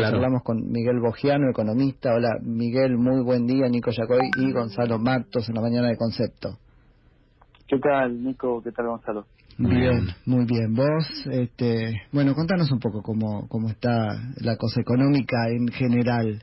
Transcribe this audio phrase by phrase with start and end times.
[0.00, 0.16] Claro.
[0.16, 2.14] Hablamos con Miguel Bogiano, economista.
[2.14, 3.68] Hola, Miguel, muy buen día.
[3.68, 6.58] Nico Yacoy y Gonzalo Matos en la mañana de Concepto.
[7.68, 8.62] ¿Qué tal, Nico?
[8.62, 9.26] ¿Qué tal, Gonzalo?
[9.58, 10.14] Muy bien, bien.
[10.24, 10.74] muy bien.
[10.74, 13.92] Vos, este, bueno, contanos un poco cómo, cómo está
[14.40, 16.42] la cosa económica en general.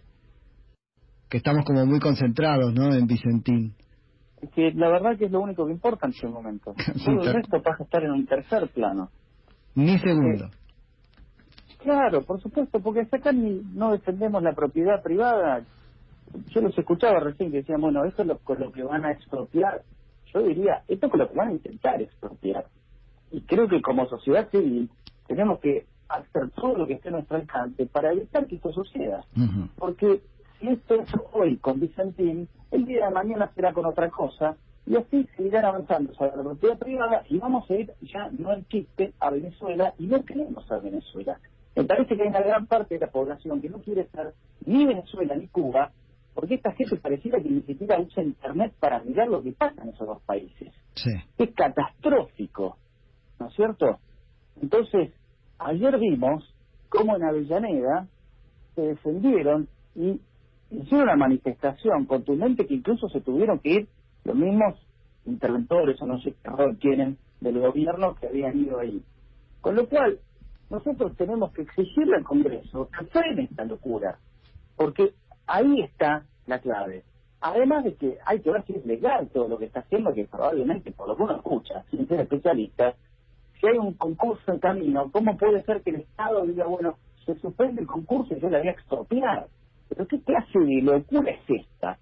[1.27, 2.93] Que estamos como muy concentrados, ¿no?
[2.93, 3.73] En Vicentín.
[4.39, 6.75] Es que la verdad que es lo único que importa en este momento.
[7.05, 9.09] Todo el resto pasa a estar en un tercer plano.
[9.73, 10.51] Ni segundo.
[11.79, 15.65] Claro, por supuesto, porque hasta acá ni- no defendemos la propiedad privada.
[16.49, 19.11] Yo los escuchaba recién que decían, bueno, esto es lo, con lo que van a
[19.11, 19.83] expropiar.
[20.33, 22.65] Yo diría, esto es con lo que van a intentar expropiar.
[23.31, 24.89] Y creo que como sociedad civil
[25.27, 29.25] tenemos que hacer todo lo que esté a nuestro alcance para evitar que esto suceda.
[29.77, 30.21] Porque
[30.59, 34.95] si esto es hoy con Vicentín, el día de mañana será con otra cosa, y
[34.95, 39.13] así seguirán avanzando sobre la propiedad privada y vamos a ir ya no el chiste
[39.19, 41.37] a Venezuela y no queremos a Venezuela.
[41.77, 44.33] Me parece que hay una gran parte de la población que no quiere ser
[44.65, 45.91] ni Venezuela ni Cuba,
[46.33, 49.89] porque esta gente pareciera que ni siquiera usa Internet para mirar lo que pasa en
[49.89, 51.11] esos dos países Sí.
[51.37, 52.77] es catastrófico,
[53.39, 53.99] ¿no es cierto?
[54.59, 55.13] Entonces,
[55.59, 56.43] ayer vimos
[56.89, 58.07] cómo en Avellaneda
[58.73, 60.19] se defendieron y
[60.71, 63.87] hicieron una manifestación contundente que incluso se tuvieron que ir
[64.23, 64.75] los mismos
[65.25, 69.03] interventores o no sé qué tienen del gobierno que habían ido ahí.
[69.61, 70.19] Con lo cual,
[70.69, 74.19] nosotros tenemos que exigirle al Congreso que frene esta locura,
[74.75, 75.13] porque
[75.45, 77.03] ahí está la clave.
[77.39, 80.25] Además de que hay que ver si es legal todo lo que está haciendo, que
[80.25, 82.95] probablemente, por lo que uno escucha, sin ser especialista,
[83.59, 87.35] si hay un concurso en camino, ¿cómo puede ser que el Estado diga, bueno, se
[87.39, 89.47] suspende el concurso y yo la voy a expropiar?
[89.89, 91.97] ¿Pero qué clase de locura es esta?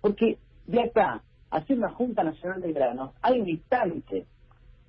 [0.00, 4.26] Porque de acá, hacer una Junta Nacional de Granos, hay un instante.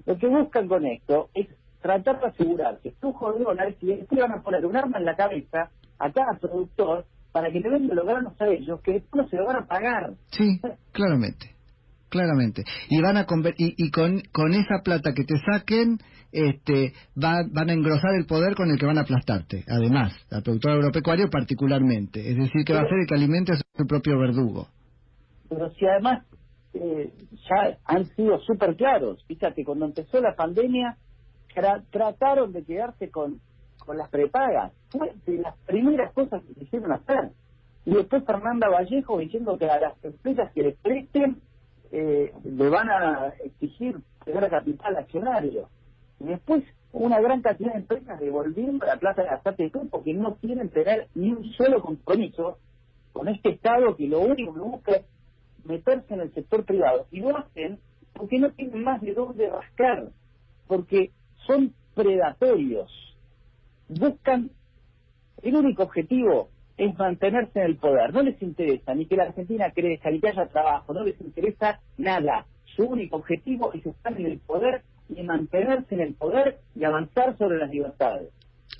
[0.06, 1.48] Lo que buscan con esto es
[1.82, 5.16] tratar de asegurarse flujo de dólares y después van a poner un arma en la
[5.16, 9.30] cabeza a cada productor para que le venda los granos a ellos, que después no
[9.30, 10.14] se lo van a pagar.
[10.32, 10.60] Sí,
[10.92, 11.56] claramente,
[12.10, 12.64] claramente.
[12.90, 15.98] Y van a conver- y, y con, con esa plata que te saquen,
[16.34, 19.64] este, va- van a engrosar el poder con el que van a aplastarte.
[19.68, 22.20] Además, al productor agropecuario particularmente.
[22.30, 24.68] Es decir, que va a ser el que alimente a su propio verdugo.
[25.50, 26.26] pero si además
[26.74, 27.12] eh,
[27.50, 29.24] ya han sido súper claros.
[29.28, 30.96] Fíjate, cuando empezó la pandemia,
[31.54, 33.40] tra- trataron de quedarse con,
[33.86, 34.72] con las prepagas.
[34.90, 37.32] Fue de las primeras cosas que quisieron hacer.
[37.86, 41.42] Y después Fernanda Vallejo diciendo que a las empresas que les presten
[41.92, 45.68] eh, le van a exigir tener capital accionario.
[46.20, 46.64] Y después
[46.94, 51.08] una gran cantidad de empresas devolviendo la plata de la SATP porque no quieren tener
[51.16, 52.58] ni un solo compromiso
[53.14, 55.06] con este Estado que lo único que busca es
[55.66, 57.08] meterse en el sector privado.
[57.12, 57.80] Y lo hacen
[58.14, 60.10] porque no tienen más de dónde rascar,
[60.68, 61.12] porque
[61.52, 62.90] son predatorios.
[63.90, 64.50] Buscan,
[65.42, 68.14] el único objetivo es mantenerse en el poder.
[68.14, 71.80] No les interesa ni que la Argentina crezca, ni que haya trabajo, no les interesa
[71.98, 72.46] nada.
[72.76, 77.38] Su único objetivo es estar en el poder y mantenerse en el poder y avanzar
[77.38, 78.30] sobre las libertades.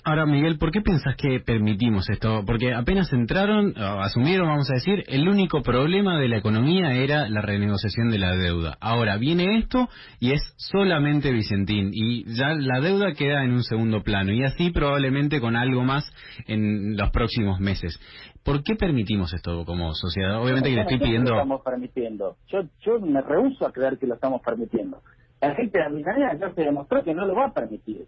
[0.04, 2.42] Ahora, Miguel, ¿por qué piensas que permitimos esto?
[2.44, 7.28] Porque apenas entraron, o asumieron, vamos a decir, el único problema de la economía era
[7.28, 8.76] la renegociación de la deuda.
[8.80, 14.02] Ahora viene esto y es solamente Vicentín y ya la deuda queda en un segundo
[14.02, 16.12] plano y así probablemente con algo más
[16.48, 18.00] en los próximos meses.
[18.44, 20.42] ¿Por qué permitimos esto como sociedad?
[20.42, 21.30] Obviamente que le estoy pidiendo...
[21.30, 22.36] Lo estamos permitiendo.
[22.48, 25.00] Yo, yo me rehúso a creer que lo estamos permitiendo.
[25.40, 28.06] La gente de la ya se demostró que no lo va a permitir.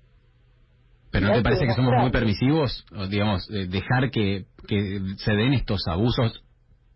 [1.15, 2.85] ¿Pero no te parece que somos muy permisivos?
[2.97, 6.43] O, digamos, eh, dejar que, que se den estos abusos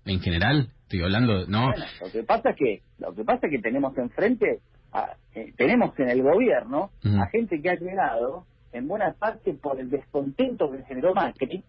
[0.05, 0.71] en general.
[0.83, 1.67] Estoy hablando, ¿no?
[1.69, 4.61] Bueno, lo que pasa es que lo que pasa es que tenemos enfrente,
[4.93, 9.79] a- eh, tenemos en el gobierno a gente que ha llegado en buena parte por
[9.79, 11.63] el descontento que generó Macri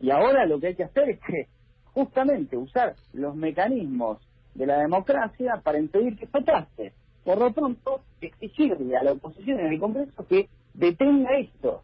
[0.00, 1.46] y ahora lo que hay que hacer es que
[1.92, 4.18] justamente usar los mecanismos
[4.54, 6.92] de la democracia para impedir que pase.
[7.24, 11.82] Por lo pronto, exigirle a la oposición en el Congreso que detenga esto,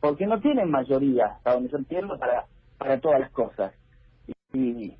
[0.00, 2.46] porque no tienen mayoría, hasta donde yo entiendo, para,
[2.78, 3.74] para todas las cosas.
[4.52, 4.94] Y,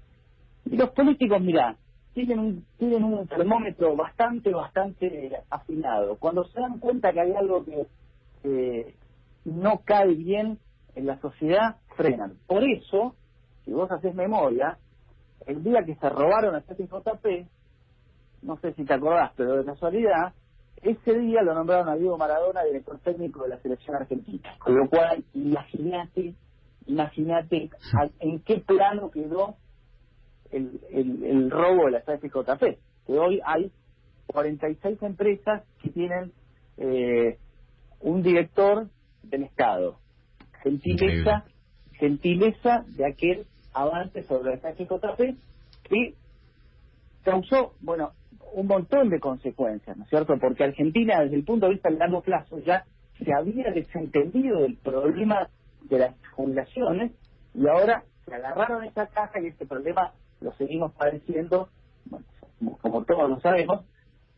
[0.65, 1.77] los políticos, mira,
[2.15, 6.17] tienen un, tienen un termómetro bastante, bastante afinado.
[6.17, 8.95] Cuando se dan cuenta que hay algo que
[9.45, 10.59] no cae bien
[10.95, 12.39] en la sociedad, frenan.
[12.47, 13.15] Por eso,
[13.65, 14.79] si vos haces memoria,
[15.47, 17.27] el día que se robaron a JP,
[18.43, 20.33] no sé si te acordás, pero de casualidad,
[20.85, 24.57] ese día lo nombraron a Diego Maradona director técnico de la selección argentina.
[24.59, 26.35] Con lo cual, imagínate,
[26.87, 27.71] imagínate
[28.21, 29.57] en qué plano quedó
[30.51, 32.79] el, el, el robo de la JP.
[33.07, 33.73] Que hoy hay
[34.27, 36.33] 46 empresas que tienen
[36.77, 37.39] eh,
[38.01, 38.89] un director
[39.23, 39.99] del Estado.
[40.63, 41.45] Gentileza
[41.99, 45.39] gentileza de aquel avance sobre el KJP
[45.85, 46.15] que
[47.23, 48.13] causó, bueno,
[48.55, 50.39] un montón de consecuencias, ¿no es cierto?
[50.39, 52.85] Porque Argentina, desde el punto de vista del largo plazo, ya
[53.19, 55.49] se había desentendido del problema
[55.83, 57.13] de las jubilaciones
[57.55, 61.69] y ahora se agarraron esa caja y este problema lo seguimos padeciendo,
[62.81, 63.85] como, todos lo sabemos,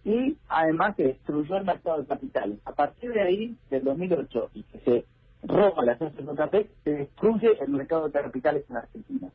[0.04, 2.58] y además se destruyó el mercado de capitales.
[2.64, 5.04] A partir de ahí, del 2008, y que se
[5.42, 9.28] roba la CAPEC, se destruye el mercado de capitales en Argentina.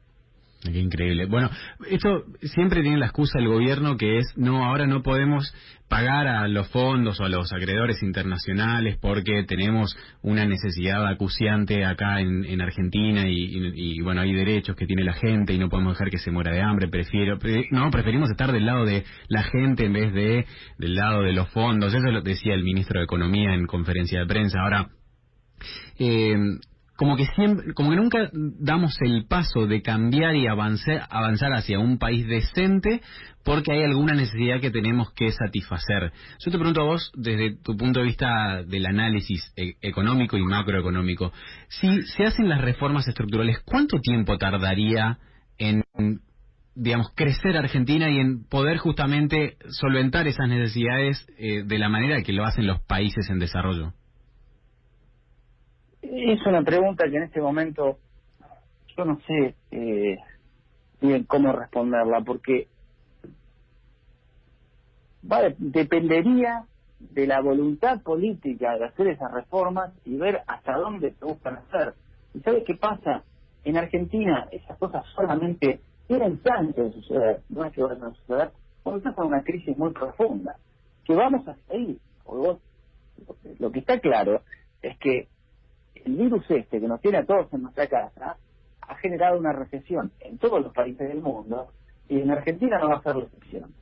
[0.71, 1.25] Qué increíble.
[1.25, 1.49] Bueno,
[1.89, 5.53] esto siempre tiene la excusa el gobierno que es, no, ahora no podemos
[5.87, 12.21] pagar a los fondos o a los acreedores internacionales porque tenemos una necesidad acuciante acá
[12.21, 16.17] en, Argentina y, bueno, hay derechos que tiene la gente y no podemos dejar que
[16.17, 16.87] se muera de hambre.
[16.87, 17.37] Prefiero,
[17.71, 20.45] no, preferimos estar del lado de la gente en vez de
[20.77, 21.93] del lado de los fondos.
[21.93, 24.61] Eso lo decía el ministro de Economía en conferencia de prensa.
[24.61, 24.89] Ahora,
[25.99, 26.35] eh,
[27.01, 31.79] como que siempre, como que nunca damos el paso de cambiar y avanzar, avanzar hacia
[31.79, 33.01] un país decente
[33.43, 36.11] porque hay alguna necesidad que tenemos que satisfacer.
[36.45, 40.43] Yo te pregunto a vos, desde tu punto de vista del análisis e, económico y
[40.43, 41.33] macroeconómico,
[41.69, 45.17] si se hacen las reformas estructurales, ¿cuánto tiempo tardaría
[45.57, 45.81] en
[46.75, 52.31] digamos, crecer Argentina y en poder justamente solventar esas necesidades eh, de la manera que
[52.31, 53.93] lo hacen los países en desarrollo?
[56.01, 57.99] Es una pregunta que en este momento
[58.97, 60.17] yo no sé eh,
[60.99, 62.67] bien cómo responderla, porque
[65.29, 66.65] va, dependería
[66.99, 71.93] de la voluntad política de hacer esas reformas y ver hasta dónde se buscan hacer.
[72.33, 73.23] ¿Y sabes qué pasa?
[73.63, 78.51] En Argentina esas cosas solamente tienen chance de suceder, no es que van a suceder,
[78.83, 80.55] cuando estás con una crisis muy profunda,
[81.05, 81.99] que vamos a seguir.
[83.59, 84.41] lo que está claro
[84.81, 85.27] es que
[86.05, 88.37] el virus este que nos tiene a todos en nuestra casa
[88.81, 91.69] ha generado una recesión en todos los países del mundo
[92.09, 93.73] y en Argentina no va a ser la excepción.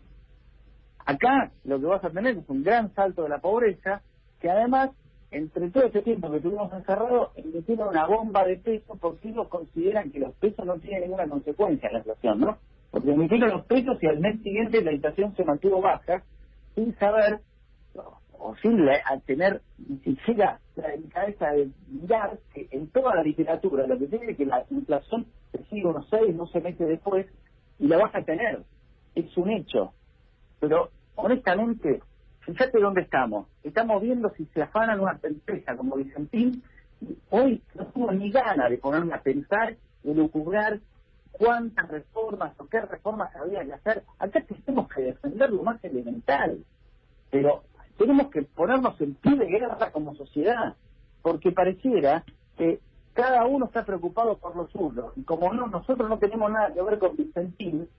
[1.06, 4.02] Acá lo que vas a tener es un gran salto de la pobreza
[4.40, 4.92] que además,
[5.32, 10.12] entre todo este tiempo que estuvimos encerrados, emitieron una bomba de peso porque ellos consideran
[10.12, 12.58] que los pesos no tienen ninguna consecuencia en la inflación, ¿no?
[12.92, 16.24] Porque emitieron los pesos y al mes siguiente la inflación se mantuvo baja
[16.76, 17.40] sin saber
[18.40, 18.88] o sin
[19.26, 24.32] tener ni siquiera la cabeza de mirar que en toda la literatura lo que tiene
[24.32, 25.26] es que la inflación
[25.70, 27.28] sigue unos seis, no se mete después
[27.80, 28.64] y la vas a tener.
[29.16, 29.94] Es un hecho.
[30.60, 32.02] Pero honestamente,
[32.42, 33.48] fíjate dónde estamos.
[33.64, 36.64] Estamos viendo si se afanan una empresa como Vicentín.
[37.30, 40.80] Hoy no tengo ni ganas de ponerme a pensar, de lucubrar
[41.32, 44.04] cuántas reformas o qué reformas había que hacer.
[44.20, 46.64] Acá tenemos que defender lo más elemental.
[47.32, 47.64] Pero
[48.00, 50.76] tenemos que ponernos en pie de guerra como sociedad,
[51.22, 52.24] porque pareciera
[52.58, 52.80] que
[53.14, 56.82] cada uno está preocupado por los suyos, y como no, nosotros no tenemos nada que
[56.82, 57.90] ver con Vicentín,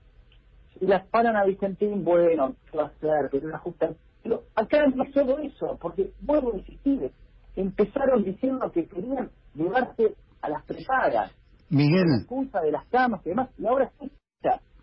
[0.78, 3.28] si las paran a Vicentín, bueno, ¿qué va a hacer?
[3.30, 3.90] Pero la justa...
[4.22, 7.10] Pero acá no es solo eso, porque vuelvo a insistir,
[7.54, 11.30] empezaron diciendo que querían llevarse a las prepagas,
[11.68, 12.06] Miguel.
[12.06, 14.10] la excusa de las camas y demás, y ahora sí,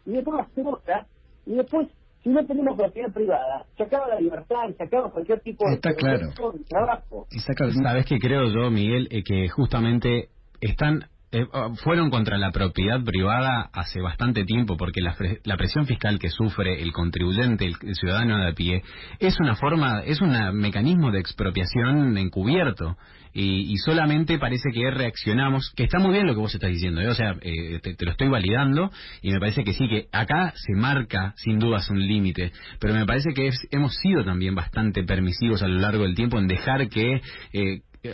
[0.05, 1.07] y después hacer otra,
[1.45, 1.87] y después
[2.27, 7.25] si no tenemos propiedad privada, se acaba la libertad se acaba cualquier tipo de, trabajo.
[7.29, 9.07] ¿Sabes qué creo yo, Miguel?
[9.11, 10.27] Eh, que justamente
[10.59, 15.85] están eh, ah, fueron contra la propiedad privada hace bastante tiempo porque la, la presión
[15.85, 18.81] fiscal que sufre el contribuyente, el, ciudadano de a pie,
[19.19, 22.95] es una forma, es un mecanismo de expropiación encubierto
[23.33, 27.07] y, solamente parece que reaccionamos, que está muy bien lo que vos estás diciendo, ¿eh?
[27.07, 28.89] o sea, eh, te, lo estoy validando
[29.21, 33.05] y me parece que sí, que acá se marca sin dudas un límite, pero me
[33.05, 37.21] parece que hemos sido también bastante permisivos a lo largo del tiempo en dejar que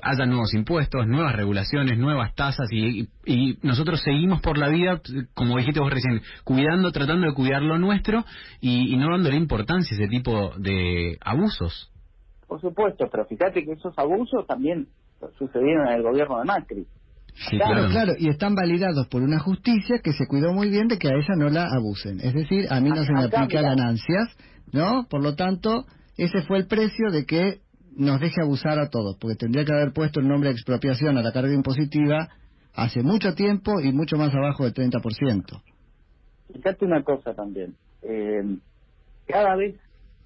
[0.02, 5.02] haya nuevos impuestos, nuevas regulaciones, nuevas tasas y, y, nosotros seguimos por la vida,
[5.34, 8.24] como dijiste vos recién, cuidando, tratando de cuidar lo nuestro
[8.60, 11.92] y, no dándole importancia a ese tipo de abusos.
[12.48, 14.88] Por supuesto, pero fíjate que esos abusos también
[15.38, 16.88] sucedieron en el gobierno de Macri.
[17.50, 21.08] claro, claro, y están validados por una justicia que se cuidó muy bien de que
[21.08, 22.20] a ella no la abusen.
[22.20, 24.36] Es decir, a mí no se me aplica ganancias,
[24.72, 25.08] ¿no?
[25.10, 25.86] Por lo tanto,
[26.18, 27.63] ese fue el precio de que
[27.96, 31.22] nos deje abusar a todos, porque tendría que haber puesto el nombre de expropiación a
[31.22, 32.30] la carga impositiva
[32.74, 35.62] hace mucho tiempo y mucho más abajo del 30%.
[36.54, 37.76] Fíjate una cosa también.
[38.02, 38.58] Eh,
[39.28, 39.76] cada vez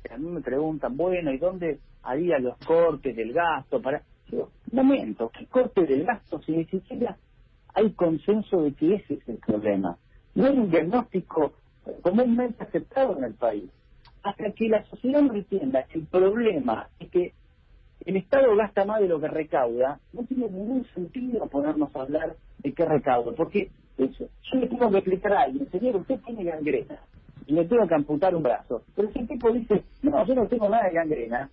[0.10, 3.82] a mí me preguntan, bueno, ¿y dónde haría los cortes del gasto?
[3.82, 7.18] para un momento, ¿qué corte del gasto si ni siquiera
[7.74, 9.98] hay consenso de que ese es el problema?
[10.36, 11.54] No hay un diagnóstico
[12.02, 13.70] comúnmente aceptado en el país.
[14.24, 17.34] Hasta que la sociedad entienda que el problema es que
[18.08, 22.36] el Estado gasta más de lo que recauda, no tiene ningún sentido ponernos a hablar
[22.60, 26.46] de qué recaudo, porque eso, yo le tengo que explicar a alguien, señor, usted tiene
[26.46, 27.00] gangrena,
[27.46, 28.82] y le tengo que amputar un brazo.
[28.96, 31.50] Pero si el tipo dice, no, yo no tengo nada de gangrena,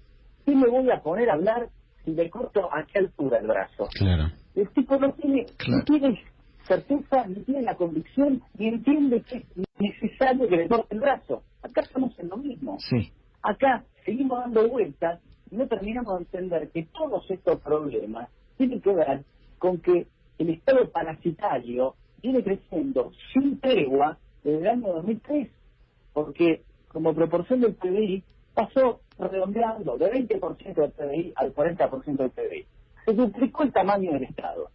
[0.46, 1.68] ¿qué me voy a poner a hablar
[2.04, 3.88] si le corto a qué altura el brazo?
[3.99, 4.30] Claro.
[4.54, 5.78] El tipo no tiene, Claro.
[5.78, 6.23] no tiene
[6.68, 9.44] certeza, ni tiene la convicción, ni entiende que es
[9.80, 11.42] necesario que le corte el brazo.
[11.62, 12.76] Acá estamos en lo mismo.
[12.78, 13.12] Sí.
[13.42, 15.20] Acá seguimos dando vueltas
[15.54, 19.25] no terminamos de entender que todos estos problemas tienen que ver
[19.58, 20.06] con que
[20.38, 25.49] el estado parasitario viene creciendo sin tregua desde el año 2003,
[26.12, 28.23] porque como proporción del PBI
[28.54, 32.66] pasó redondeando de 20% del PBI al 40% del PBI.
[33.04, 34.70] Se duplicó el tamaño del Estado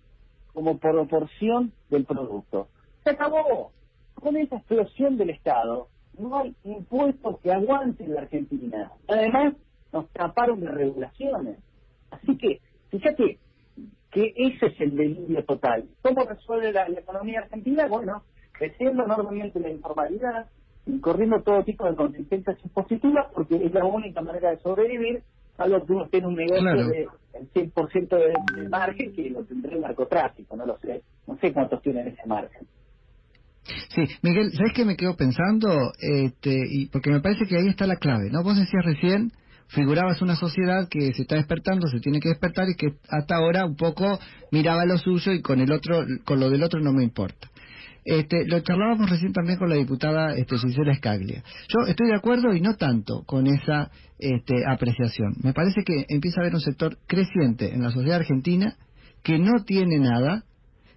[0.53, 2.67] como proporción del producto.
[3.03, 3.71] Se acabó.
[4.15, 8.91] Con esa explosión del Estado, no hay impuestos que aguanten la Argentina.
[9.07, 9.53] Además,
[9.93, 11.57] nos taparon de regulaciones.
[12.11, 13.39] Así que, fíjate
[14.11, 15.85] que ese es el delirio total.
[16.01, 17.87] ¿Cómo resuelve la, la economía argentina?
[17.87, 20.47] Bueno, creciendo enormemente la informalidad
[20.85, 25.21] y corriendo todo tipo de contingencias impositivas, porque es la única manera de sobrevivir,
[25.55, 26.87] salvo que uno tiene un negocio Claro.
[26.87, 31.03] de el 100% de, de margen, que lo tendrá el narcotráfico, no lo sé.
[31.27, 32.67] No sé cuántos tienen ese margen.
[33.93, 35.91] Sí, Miguel, ¿sabes qué me quedo pensando?
[35.99, 38.41] Este, y porque me parece que ahí está la clave, ¿no?
[38.41, 39.31] Vos decías recién,
[39.69, 43.65] figurabas una sociedad que se está despertando, se tiene que despertar y que hasta ahora
[43.65, 44.19] un poco
[44.51, 47.49] miraba lo suyo y con el otro, con lo del otro no me importa.
[48.05, 51.43] Este, lo charlábamos recién también con la diputada este, Gisela Scaglia.
[51.67, 55.35] Yo estoy de acuerdo y no tanto con esa este, apreciación.
[55.43, 58.77] Me parece que empieza a haber un sector creciente en la sociedad argentina
[59.21, 60.43] que no tiene nada,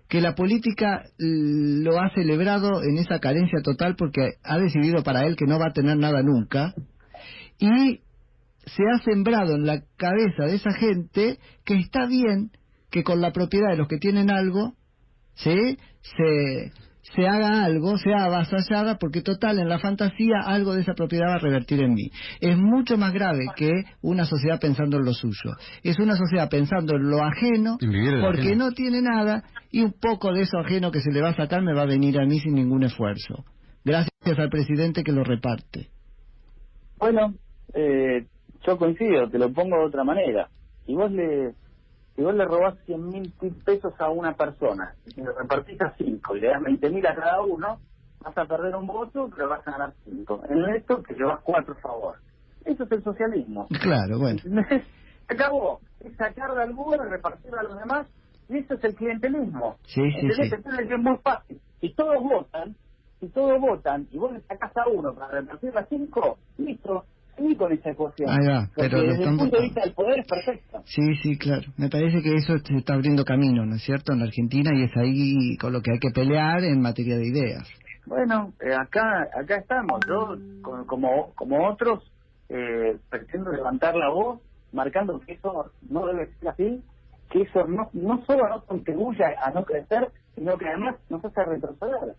[0.09, 5.37] que la política lo ha celebrado en esa carencia total porque ha decidido para él
[5.37, 6.73] que no va a tener nada nunca
[7.59, 8.01] y
[8.67, 12.51] se ha sembrado en la cabeza de esa gente que está bien
[12.91, 14.75] que con la propiedad de los que tienen algo
[15.35, 15.79] ¿sí?
[16.03, 16.73] se
[17.15, 21.35] se haga algo, sea avasallada, porque total, en la fantasía algo de esa propiedad va
[21.35, 22.11] a revertir en mí.
[22.41, 25.53] Es mucho más grave que una sociedad pensando en lo suyo.
[25.83, 28.67] Es una sociedad pensando en lo ajeno, porque ajeno.
[28.67, 31.63] no tiene nada, y un poco de eso ajeno que se le va a sacar
[31.63, 33.45] me va a venir a mí sin ningún esfuerzo.
[33.85, 35.89] Gracias al presidente que lo reparte.
[36.99, 37.35] Bueno,
[37.75, 38.27] eh,
[38.67, 40.49] yo coincido, te lo pongo de otra manera.
[40.87, 41.55] Si vos le,
[42.15, 43.33] si vos le robás 100 mil
[43.65, 47.15] pesos a una persona y le repartís a 5 y le das 20 mil a
[47.15, 47.79] cada uno,
[48.21, 50.43] vas a perder un voto, pero vas a ganar 5.
[50.49, 52.17] En esto te llevas 4 a favor.
[52.65, 53.67] Eso es el socialismo.
[53.81, 54.41] Claro, bueno.
[55.29, 55.81] Se acabó.
[56.01, 58.07] Es sacar de alguno y repartir a los demás.
[58.49, 59.77] Y eso es el clientelismo.
[59.87, 60.43] Sí, sí, sí.
[60.43, 61.61] Es muy fácil.
[61.81, 62.77] Si todos votan,
[63.21, 67.05] si todos votan y vos le sacás a uno para repartir a cinco, listo,
[67.37, 68.31] seguí con esa ecuación.
[68.31, 70.83] Ahí va, pero desde el punto de vista del poder es perfecto.
[70.85, 71.63] Sí, sí, claro.
[71.77, 74.85] Me parece que eso se está abriendo camino, ¿no es cierto?, en la Argentina y
[74.85, 77.69] es ahí con lo que hay que pelear en materia de ideas.
[78.07, 80.05] Bueno, eh, acá acá estamos.
[80.07, 82.03] Yo, co- como, como otros,
[82.49, 84.41] eh, pretendo levantar la voz,
[84.73, 86.83] marcando que eso no debe ser así,
[87.31, 91.45] que eso no, no solo no contribuye a no crecer, sino que además nos hace
[91.45, 92.17] retroceder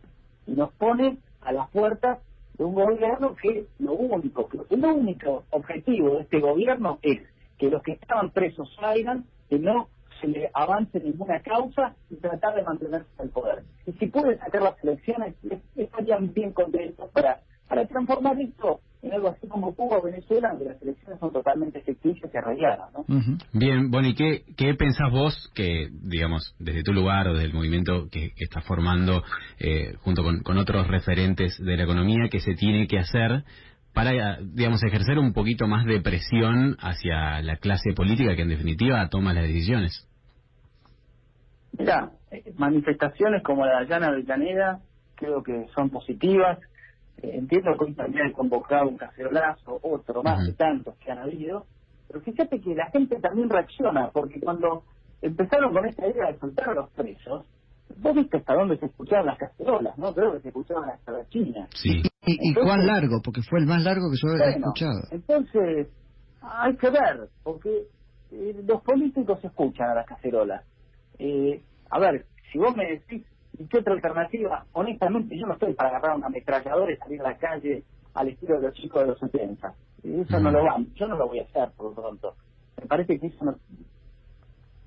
[0.48, 2.20] y nos pone a las puertas
[2.58, 7.20] de un gobierno que lo único, el único objetivo de este gobierno es
[7.58, 9.90] que los que estaban presos salgan, que no
[10.22, 13.64] se le avance ninguna causa y tratar de mantenerse en el poder.
[13.88, 19.14] Y si pueden sacar las elecciones, es- estarían bien contentos para, para transformar esto en
[19.14, 23.02] algo así como Cuba o Venezuela, donde las elecciones son totalmente ficticias y arraigadas, ¿no?
[23.02, 23.38] Ujú.
[23.52, 28.08] Bien, bueno, ¿y qué, qué pensás vos que, digamos, desde tu lugar o del movimiento
[28.10, 29.22] que, que estás formando
[29.60, 33.44] eh, junto con, con otros referentes de la economía que se tiene que hacer
[33.94, 39.08] para, digamos, ejercer un poquito más de presión hacia la clase política que en definitiva
[39.10, 40.08] toma las decisiones?
[41.78, 44.80] Mira, eh, manifestaciones como la de Llana Avellaneda
[45.16, 46.60] creo que son positivas.
[47.22, 51.20] Eh, entiendo que hoy también han convocado un cacerolazo, otro más de tantos que han
[51.20, 51.66] habido.
[52.08, 54.84] Pero fíjate que la gente también reacciona, porque cuando
[55.22, 57.46] empezaron con esta idea de soltar a los presos,
[57.98, 60.14] vos viste hasta dónde se escuchaban las cacerolas, ¿no?
[60.14, 61.68] Creo que se escuchaban hasta la China.
[61.76, 62.02] Sí.
[62.26, 63.22] ¿Y, y Entonces- cuán largo?
[63.24, 65.00] Porque fue el más largo que yo he Bueno, escuchado.
[65.12, 65.88] Entonces,
[66.42, 67.84] hay que ver, porque
[68.32, 70.64] eh, los políticos escuchan a las cacerolas.
[71.20, 73.24] Eh, a ver, si vos me decís,
[73.58, 74.66] ¿y qué otra alternativa?
[74.74, 77.84] Honestamente, yo no estoy para agarrar una ametralladora y salir a la calle
[78.14, 79.74] al estilo de los chicos de los 70.
[80.04, 82.36] Eso no lo va, yo no lo voy a hacer por lo pronto.
[82.80, 83.56] Me parece que eso no...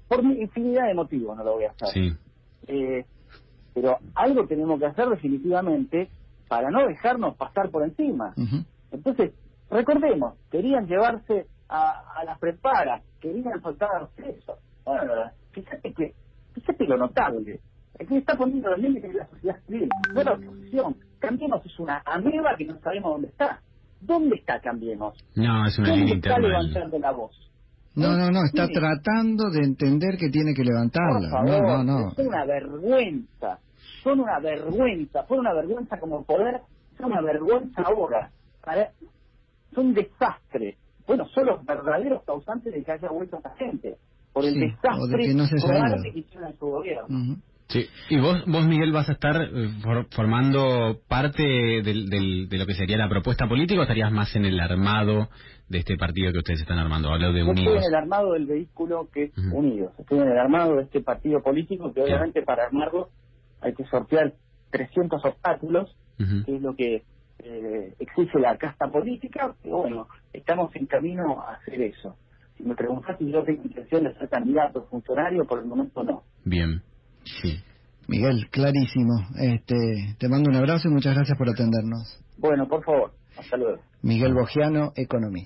[0.09, 1.89] Por infinidad de motivos no lo voy a hacer.
[1.89, 2.13] Sí.
[2.69, 3.05] Eh,
[3.75, 6.11] pero algo tenemos que hacer definitivamente
[6.49, 8.35] para no dejarnos pasar por encima.
[8.91, 9.35] Entonces,
[9.71, 14.59] recordemos, querían llevarse a, a las preparas, querían soltar a los presos.
[14.85, 15.13] Bueno,
[15.51, 16.15] fíjate que,
[16.55, 17.61] fíjate lo notable.
[17.99, 20.97] El que está poniendo los límites es la sociedad civil, no la oposición.
[21.19, 23.61] Cambiemos es una ameba que no sabemos dónde está.
[24.01, 25.15] ¿Dónde está Cambiemos?
[25.35, 27.33] No, es una ¿Dónde línea está levantando la voz?
[27.95, 28.75] No, no, no, está Sí.
[28.75, 31.31] tratando de entender que tiene que Por levantarla.
[31.31, 32.11] favor, No, no, no.
[32.11, 33.59] son una vergüenza,
[34.03, 36.61] son una vergüenza, fue una vergüenza como poder,
[36.99, 38.31] son una vergüenza ahora,
[38.63, 38.91] para-
[39.75, 40.77] son un desastre.
[41.07, 43.97] Bueno, son los verdaderos causantes de que haya vuelto esta gente,
[44.35, 47.37] por el Sí, o de desastre que no se que hicieron en su gobierno.
[47.69, 47.85] Sí.
[48.11, 52.67] Y vos, vos Miguel, vas a estar eh, for- formando parte del, del- de lo
[52.67, 55.29] que sería la propuesta política o estarías más en el armado
[55.69, 57.11] de este partido que ustedes están armando?
[57.13, 57.83] Hablo de Yo estoy Unidos.
[57.83, 59.33] en el armado del vehículo que es.
[59.53, 63.09] Unidos, estoy en el armado de este partido político que obviamente para armarlo
[63.61, 64.35] hay que sortear
[64.71, 65.97] 300 obstáculos
[66.45, 67.03] que es lo que
[67.41, 72.17] eh, exige la casta política, pero bueno, estamos en camino a hacer eso.
[72.57, 76.23] Si me preguntas si yo tengo intención de ser candidato funcionario, por el momento no.
[76.45, 76.81] Bien.
[77.43, 77.59] Sí.
[78.09, 79.15] Miguel, clarísimo.
[79.37, 82.21] Este, te mando un abrazo y muchas gracias por atendernos.
[82.39, 83.81] Bueno, por favor, hasta luego.
[84.03, 85.45] Miguel Bogiano, economista.